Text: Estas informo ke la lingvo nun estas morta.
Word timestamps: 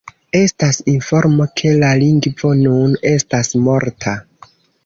Estas 0.37 0.79
informo 0.93 1.47
ke 1.61 1.75
la 1.85 1.91
lingvo 2.05 2.53
nun 2.63 2.99
estas 3.15 3.55
morta. 3.69 4.19